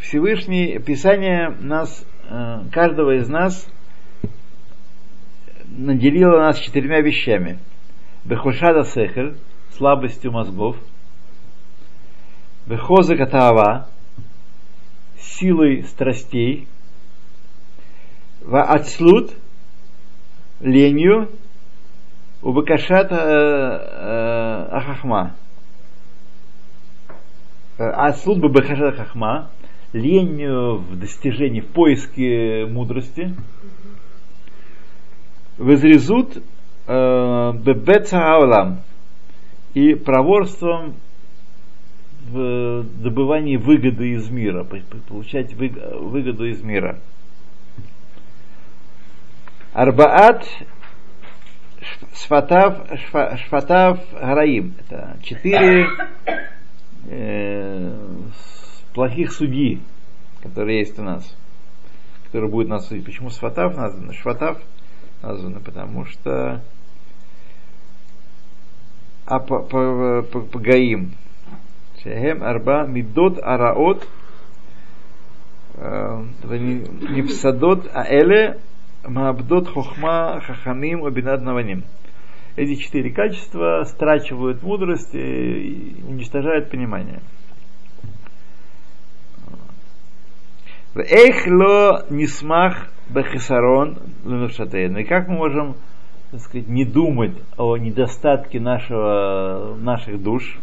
Всевышний, 0.00 0.78
Писание 0.78 1.50
нас, 1.60 2.02
каждого 2.72 3.16
из 3.16 3.28
нас 3.28 3.68
наделило 5.66 6.38
нас 6.38 6.58
четырьмя 6.60 7.02
вещами. 7.02 7.58
Бехушада 8.24 8.84
сехель, 8.84 9.36
слабостью 9.72 10.32
мозгов. 10.32 10.78
Бехоза 12.66 13.16
катава, 13.16 13.88
силой 15.18 15.82
страстей. 15.82 16.68
Ва 18.40 18.62
ацлут, 18.62 19.32
ленью. 20.60 21.28
Убакашат 22.40 23.12
ахахма. 24.72 25.20
Ацлут 25.20 25.47
бы 27.78 28.48
бахашат 28.48 28.94
ахахма. 28.94 29.50
Ленью 29.92 30.78
в 30.78 30.98
достижении, 30.98 31.60
в 31.60 31.68
поиске 31.68 32.66
мудрости. 32.66 33.34
Возрезут 35.56 36.42
Бебецаулам 36.86 38.80
и 39.74 39.94
проворством 39.94 40.96
в 42.30 42.82
добывании 43.02 43.56
выгоды 43.56 44.10
из 44.10 44.28
мира, 44.28 44.64
получать 45.08 45.54
выгоду 45.54 46.44
из 46.44 46.62
мира. 46.62 46.98
Арбаат 49.72 50.44
Шфатав, 52.14 52.86
Шфатав 53.38 54.00
Гараим. 54.12 54.74
Это 54.80 55.16
четыре 55.22 55.86
э, 57.10 57.92
плохих 58.94 59.32
судьи, 59.32 59.80
которые 60.42 60.80
есть 60.80 60.98
у 60.98 61.02
нас, 61.02 61.36
которые 62.26 62.50
будут 62.50 62.68
нас 62.68 62.86
судить. 62.86 63.04
Почему 63.04 63.30
Шфатав 63.30 63.76
названо? 63.76 64.12
Шфатав 64.12 64.58
названо, 65.22 65.60
потому 65.60 66.04
что 66.04 66.62
а 69.26 69.40
по, 69.40 69.60
по, 69.60 70.22
по, 70.22 70.40
по 70.40 70.58
Гаим. 70.58 71.12
Шехем 72.02 72.42
арба 72.42 72.86
мидот 72.86 73.38
араот 73.42 74.08
нефсадот 77.10 77.90
аэле 77.94 78.58
маабдот 79.04 79.68
хохма 79.68 80.40
хахамим 80.40 81.04
обинад 81.04 81.42
наваним. 81.42 81.84
Эти 82.58 82.74
четыре 82.74 83.10
качества 83.10 83.84
страчивают 83.84 84.64
мудрость 84.64 85.14
и 85.14 85.94
уничтожают 86.04 86.68
понимание. 86.70 87.20
Эх 90.96 91.46
ло 91.46 92.04
нисмах 92.10 92.88
бахисарон 93.10 93.98
И 94.24 95.04
как 95.04 95.28
мы 95.28 95.36
можем 95.36 95.76
так 96.32 96.40
сказать, 96.40 96.66
не 96.66 96.84
думать 96.84 97.36
о 97.56 97.76
недостатке 97.76 98.58
нашего, 98.58 99.76
наших 99.80 100.20
душ. 100.20 100.58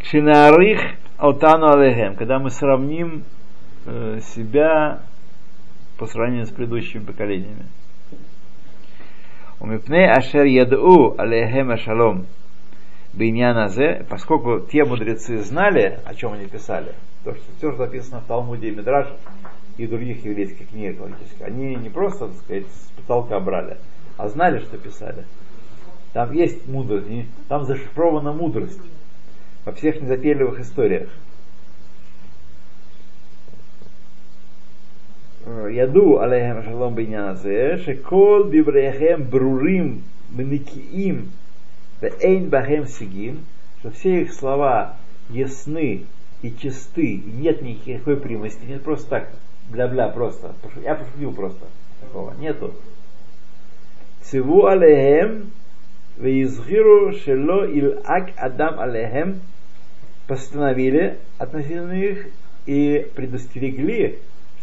Кшинарих 0.00 0.80
Алтану 1.16 1.68
Алехем, 1.68 2.16
когда 2.16 2.40
мы 2.40 2.50
сравним 2.50 3.22
э, 3.86 4.18
себя 4.34 5.02
по 5.96 6.06
сравнению 6.06 6.46
с 6.46 6.50
предыдущими 6.50 7.04
поколениями. 7.04 7.66
Умипне 9.60 10.10
Ашер 10.10 10.44
Яду 10.44 11.14
Алехем 11.18 11.70
Ашалом 11.70 12.24
Биньяназе, 13.12 14.06
поскольку 14.08 14.60
те 14.60 14.84
мудрецы 14.86 15.36
знали, 15.42 16.00
о 16.06 16.14
чем 16.14 16.32
они 16.32 16.46
писали, 16.46 16.94
то, 17.24 17.34
что 17.34 17.44
все, 17.58 17.72
что 17.72 17.84
написано 17.84 18.20
в 18.22 18.24
Талмуде 18.24 18.68
и 18.68 18.70
Мидраше 18.70 19.12
и 19.76 19.86
других 19.86 20.24
еврейских 20.24 20.70
книгах, 20.70 21.10
они 21.42 21.74
не 21.74 21.90
просто, 21.90 22.28
так 22.28 22.36
сказать, 22.38 22.66
с 22.68 22.90
потолка 22.96 23.38
брали, 23.38 23.76
а 24.16 24.28
знали, 24.28 24.60
что 24.60 24.78
писали. 24.78 25.26
Там 26.14 26.32
есть 26.32 26.66
мудрость, 26.66 27.08
там 27.48 27.66
зашифрована 27.66 28.32
мудрость 28.32 28.80
во 29.66 29.72
всех 29.72 30.00
незапельливых 30.00 30.60
историях. 30.60 31.10
ידעו 35.69 36.21
עליהם 36.21 36.57
השלום 36.57 36.95
בעניין 36.95 37.23
הזה, 37.23 37.73
שכל 37.77 38.49
דבריהם 38.51 39.29
ברורים 39.29 39.99
ונקיים 40.35 41.25
ואין 42.01 42.49
בהם 42.49 42.85
сигим, 42.85 43.35
что 43.79 43.91
все 43.91 44.21
их 44.21 44.33
слова 44.33 44.97
ясны 45.29 46.05
и 46.41 46.49
чисты, 46.49 47.15
и 47.15 47.31
нет 47.31 47.61
никакой 47.61 48.17
примости, 48.17 48.65
нет 48.65 48.83
просто 48.83 49.09
так, 49.09 49.29
бля-бля, 49.69 50.09
просто. 50.09 50.55
Я 50.83 50.95
пошутил 50.95 51.33
просто. 51.33 51.65
Такого 52.01 52.33
нету. 52.39 52.73
ציוו 54.21 54.67
עליהם 54.67 55.41
והזהירו 56.17 57.13
שלא 57.13 57.67
ילעק 57.67 58.31
אדם 58.37 58.73
עליהם, 58.79 59.33
постановили 60.27 61.17
относительно 61.37 61.91
их 61.91 62.27
и 62.65 63.05
предостерегли, 63.15 64.15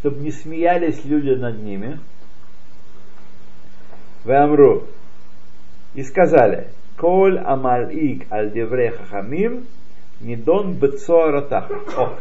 чтобы 0.07 0.23
не 0.23 0.31
смеялись 0.31 1.03
люди 1.03 1.31
над 1.31 1.61
ними. 1.61 1.99
Вамру. 4.23 4.87
И 5.95 6.03
сказали, 6.03 6.69
Коль 6.95 7.37
амалик 7.37 8.31
аль 8.31 8.53
девре 8.53 8.91
хахамим, 8.91 9.67
нидон 10.21 10.75
бецоратах. 10.75 11.69
О, 11.97 12.17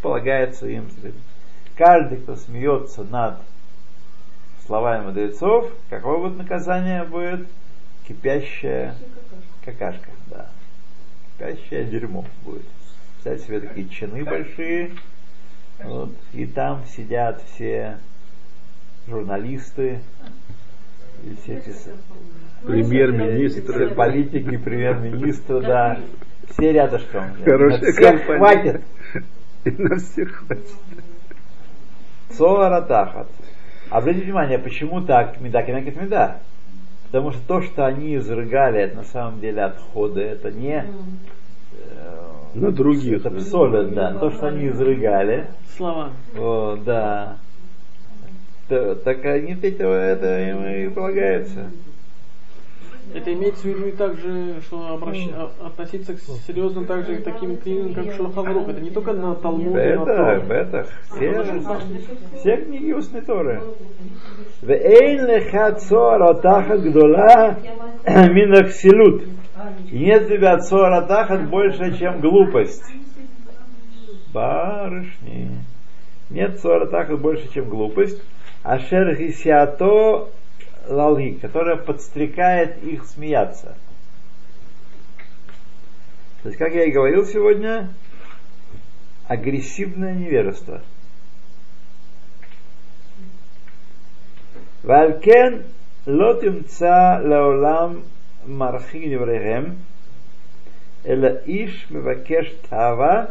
полагается 0.00 0.68
им. 0.68 0.86
Каждый, 1.76 2.18
кто 2.18 2.36
смеется 2.36 3.02
над 3.02 3.40
словами 4.66 5.06
мудрецов, 5.06 5.72
какое 5.90 6.18
будет 6.18 6.38
наказание 6.38 7.02
будет? 7.02 7.48
Кипящая 8.06 8.94
какашка, 9.64 10.10
да. 10.28 10.50
Кипящее 11.36 11.84
дерьмо 11.86 12.24
будет. 12.44 12.62
Представьте 13.14 13.46
себе 13.46 13.60
такие 13.60 13.88
чины 13.88 14.24
большие, 14.24 14.92
вот, 15.82 16.10
и 16.32 16.46
там 16.46 16.82
сидят 16.96 17.42
все 17.52 17.98
журналисты, 19.06 20.00
и 21.24 21.36
все 21.42 21.58
эти 21.58 21.74
премьер-министры, 22.64 23.94
политики, 23.94 24.56
премьер-министры, 24.56 25.60
да, 25.60 25.98
все 26.50 26.72
рядышком. 26.72 27.34
Хорошая 27.44 27.80
на 27.80 27.92
всех 27.92 28.26
компания. 28.26 28.38
хватит. 28.38 28.82
И 29.64 29.70
на 29.70 29.96
всех 29.96 30.32
хватит. 30.32 30.74
Соаратахат. 32.30 33.28
Обратите 33.90 34.24
внимание, 34.24 34.58
почему 34.58 35.02
так 35.02 35.40
меда 35.40 35.62
кенекет 35.62 36.00
меда? 36.00 36.38
Потому 37.06 37.30
что 37.30 37.40
то, 37.46 37.62
что 37.62 37.86
они 37.86 38.16
изрыгали, 38.16 38.80
это 38.80 38.96
на 38.96 39.04
самом 39.04 39.40
деле 39.40 39.62
отходы, 39.62 40.20
это 40.20 40.50
не 40.50 40.84
На 42.53 42.71
других. 42.71 43.19
это 43.25 43.29
псолят, 43.29 43.93
да. 43.93 44.13
То, 44.13 44.31
что 44.31 44.47
они 44.47 44.67
изрыгали, 44.69 45.47
Слова. 45.77 46.09
о, 46.37 46.77
да. 46.83 47.37
То- 48.67 48.95
так 48.95 49.23
они 49.25 49.53
это, 49.61 49.85
это 49.85 50.49
им 50.49 50.65
и 50.65 50.89
полагается. 50.89 51.71
Это 53.13 53.33
имеется 53.33 53.63
в 53.63 53.65
виду 53.65 53.87
и 53.87 53.91
также, 53.91 54.61
что 54.61 54.93
обращ... 54.93 55.27
а- 55.35 55.49
относиться 55.65 56.13
к- 56.13 56.19
серьезно 56.45 56.85
также 56.85 57.15
к 57.15 57.23
таким 57.23 57.57
книгам, 57.57 57.95
как 57.95 58.13
Шулханрух. 58.13 58.69
Это 58.69 58.81
не 58.81 58.91
только 58.91 59.13
на 59.13 59.33
Талмуд, 59.33 59.73
и 59.73 59.77
на 59.77 60.05
Бетах, 60.05 60.05
Тору. 60.05 60.41
бетах. 60.47 60.87
Все, 61.15 61.43
все 62.39 62.57
книги 62.57 62.91
устной 62.91 63.21
Торы. 63.21 63.61
ואין 64.63 65.25
לך 65.25 65.57
צוהר 65.75 66.29
התחת 66.31 66.79
גדולה 66.83 67.53
מן 68.07 68.53
הכסילות. 68.65 69.21
нет 69.90 70.28
тебя 70.28 70.58
цора 70.58 71.02
тахат 71.02 71.48
больше, 71.48 71.96
чем 71.98 72.20
глупость. 72.20 72.84
Барышни. 74.32 75.50
Нет 76.30 76.60
цора 76.60 76.86
тахат 76.86 77.20
больше, 77.20 77.52
чем 77.52 77.68
глупость. 77.68 78.22
Ашер 78.62 79.14
Хисиато 79.16 80.28
Лалги, 80.88 81.38
которая 81.40 81.76
подстрекает 81.76 82.82
их 82.82 83.04
смеяться. 83.06 83.76
То 86.42 86.48
есть, 86.48 86.58
как 86.58 86.74
я 86.74 86.84
и 86.84 86.90
говорил 86.90 87.24
сегодня, 87.24 87.90
агрессивное 89.26 90.14
невежество. 90.14 90.82
Валькен 94.82 95.64
лотимца 96.04 97.18
лаолам 97.22 98.04
мархи 98.46 99.08
деврехем, 99.08 99.78
эла 101.04 101.40
иш 101.46 101.86
мевакеш 101.90 102.52
тава, 102.68 103.30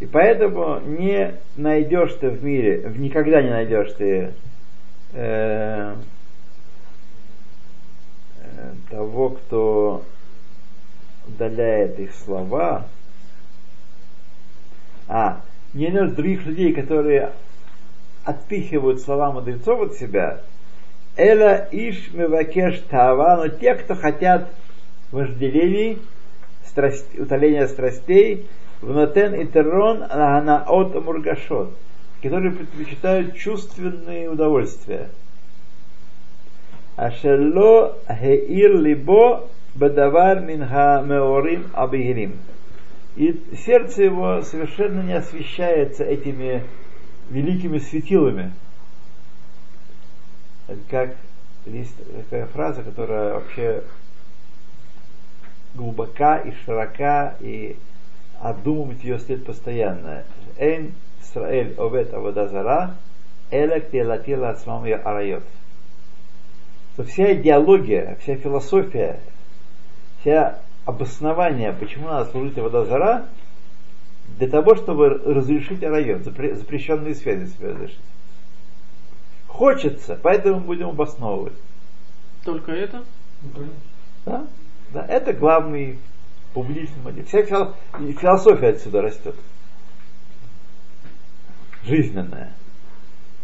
и 0.00 0.06
поэтому 0.06 0.80
не 0.80 1.36
найдешь 1.56 2.14
ты 2.14 2.30
в 2.30 2.42
мире, 2.42 2.92
никогда 2.96 3.40
не 3.40 3.50
найдешь 3.50 3.92
ты 3.92 4.32
э, 5.12 5.94
э, 8.40 8.72
того, 8.90 9.30
кто 9.30 10.04
удаляет 11.28 11.98
их 12.00 12.14
слова, 12.14 12.86
а, 15.08 15.40
не 15.74 15.88
найдешь 15.88 16.14
других 16.16 16.46
людей, 16.46 16.72
которые 16.72 17.32
отпихивают 18.24 19.00
слова 19.00 19.32
мудрецов 19.32 19.80
от 19.80 19.94
себя, 19.94 20.40
Эла 21.16 21.68
иш 21.70 22.10
мевакеш 22.14 22.80
тава, 22.90 23.36
но 23.36 23.48
те, 23.48 23.74
кто 23.74 23.94
хотят 23.94 24.48
вожделений, 25.10 25.98
страсть, 26.64 27.18
утоления 27.18 27.66
страстей, 27.66 28.46
внотен 28.80 29.34
и 29.34 29.46
террон 29.46 30.02
от 30.02 31.04
мургашот, 31.04 31.74
которые 32.22 32.52
предпочитают 32.52 33.36
чувственные 33.36 34.30
удовольствия. 34.30 35.08
Ашелло 36.96 37.98
хеир 38.08 38.78
либо 38.78 39.48
бадавар 39.74 40.40
минха 40.40 41.02
меорим 41.06 41.66
абигирим. 41.74 42.38
И 43.16 43.38
сердце 43.66 44.04
его 44.04 44.40
совершенно 44.42 45.02
не 45.02 45.12
освещается 45.12 46.04
этими 46.04 46.62
великими 47.30 47.78
светилами. 47.78 48.52
Как 50.90 51.16
есть 51.66 51.96
такая 52.30 52.46
фраза, 52.46 52.82
которая 52.82 53.34
вообще 53.34 53.82
глубока 55.74 56.38
и 56.38 56.52
широка, 56.64 57.34
и 57.40 57.76
обдумывать 58.40 59.02
ее 59.04 59.18
стоит 59.18 59.46
постоянно. 59.46 60.24
Эйн 60.58 60.92
Исраэль 61.22 61.74
овет 61.78 62.12
аводазара, 62.12 62.96
элек 63.50 63.90
телатила 63.90 64.50
ацмам 64.50 64.84
арайот. 64.84 65.44
Что 66.94 67.04
вся 67.04 67.32
идеология, 67.34 68.18
вся 68.20 68.36
философия, 68.36 69.20
вся 70.20 70.58
обоснование, 70.84 71.72
почему 71.72 72.08
надо 72.08 72.30
служить 72.30 72.58
Аводазара, 72.58 73.26
для 74.38 74.48
того, 74.48 74.74
чтобы 74.74 75.08
разрешить 75.08 75.82
арайот, 75.82 76.24
запрещенные 76.24 77.14
связи 77.14 77.46
себе 77.46 77.68
разрешить. 77.68 77.98
Хочется, 79.52 80.18
поэтому 80.20 80.60
будем 80.60 80.88
обосновывать. 80.88 81.52
Только 82.42 82.72
это? 82.72 83.04
Да? 84.24 84.46
Да, 84.94 85.04
это 85.06 85.34
главный 85.34 85.98
публичный 86.54 87.02
мотив. 87.02 87.28
Вся 87.28 87.42
философия 87.42 88.68
отсюда 88.68 89.02
растет. 89.02 89.36
Жизненная. 91.84 92.54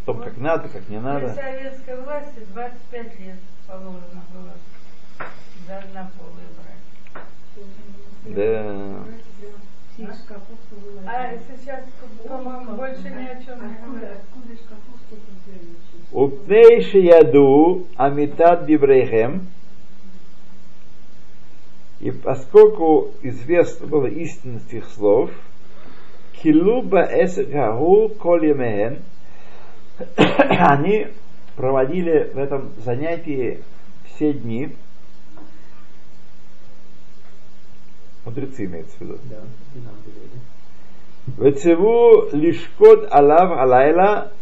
В 0.02 0.06
том, 0.06 0.22
как 0.22 0.38
надо, 0.38 0.70
как 0.70 0.88
не 0.88 0.98
надо. 0.98 1.28
При 1.28 1.42
советской 1.42 2.00
власти 2.00 2.40
25 2.54 3.20
лет 3.20 3.38
положено 3.66 4.22
было 4.32 4.54
за 5.66 5.78
однополые 5.78 6.48
брать. 6.56 7.24
Да. 8.24 9.04
А 10.00 11.32
сейчас, 11.48 11.84
по-моему, 12.26 12.76
больше 12.76 13.10
ни 13.10 13.26
о 13.26 13.42
чем 13.42 13.68
не 13.68 13.74
говорят. 13.84 14.20
Упней 16.12 16.80
яду 17.04 17.86
амитат 17.96 18.66
дибрейхем. 18.66 19.48
И 21.98 22.12
поскольку 22.12 23.10
известно 23.22 23.88
было 23.88 24.06
истинность 24.06 24.72
их 24.72 24.88
слов, 24.90 25.30
килуба 26.42 27.02
эсгаху 27.02 28.10
колемehen, 28.20 29.02
они 30.16 31.08
проводили 31.56 32.30
в 32.32 32.38
этом 32.38 32.72
занятии 32.84 33.64
все 34.06 34.32
дни, 34.32 34.76
Мудрецы 38.24 38.64
имеется 38.64 38.96
в 38.98 39.00
виду. 39.00 39.18
Да, 39.24 39.36
и 39.74 39.78
нам 39.78 39.94
говорили. 40.04 40.38
Вецеву 41.36 42.28
лишкот 42.32 43.08
алав 43.10 43.58
алайла 43.58 44.32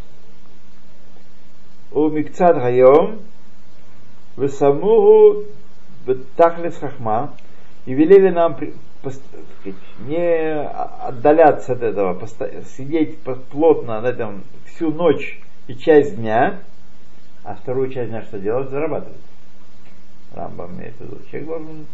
у 1.93 2.09
микцад 2.09 2.57
хайом 2.57 3.21
весамуху 4.37 5.45
бетахлес 6.07 6.77
хахма 6.77 7.35
и 7.87 7.95
велели 7.95 8.31
нам 8.31 8.57
не 10.01 10.62
отдаляться 11.07 11.73
от 11.73 11.83
этого, 11.83 12.27
сидеть 12.77 13.19
плотно 13.51 14.01
на 14.01 14.07
этом 14.09 14.43
всю 14.67 14.91
ночь 14.91 15.41
и 15.69 15.75
часть 15.75 16.17
дня, 16.17 16.61
а 17.45 17.55
вторую 17.55 17.91
часть 17.91 18.11
дня 18.11 18.23
что 18.23 18.39
делать? 18.39 18.71
Зарабатывать. 18.71 19.17
Рамбам 20.35 20.77
имеет 20.77 20.95
в 20.97 21.01
виду. 21.01 21.19
Человек 21.31 21.49
должен 21.49 21.87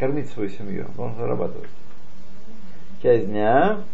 кормить 0.00 0.30
свою 0.30 0.48
семью, 0.48 0.86
должен 0.96 1.16
зарабатывать. 1.18 1.68
Часть 3.02 3.26
дня. 3.26 3.84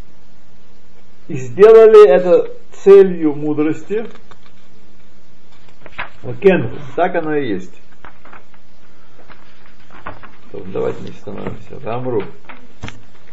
И 1.27 1.35
сделали 1.35 2.09
это 2.09 2.49
целью 2.73 3.35
мудрости. 3.35 4.07
Кен, 6.40 6.79
так 6.95 7.14
оно 7.16 7.35
и 7.35 7.49
есть. 7.49 7.75
Давайте 10.53 11.03
мы 11.03 11.09
становимся. 11.09 11.81
Рамру. 11.85 12.23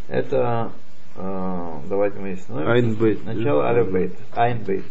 Это 0.07 0.71
э, 1.15 1.79
давайте 1.87 2.19
мы 2.19 2.35
становимся. 2.35 2.73
Айнбейт. 2.73 3.23
Начало 3.23 3.69
Алебейт. 3.69 4.13
Айнбейт. 4.35 4.85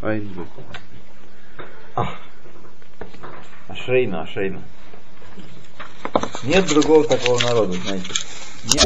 Айнбет. 0.00 0.48
Ашрейна, 3.68 4.22
Ашрейна. 4.22 4.62
Нет 6.42 6.66
другого 6.66 7.04
такого 7.04 7.40
народа, 7.40 7.72
знаете. 7.72 8.10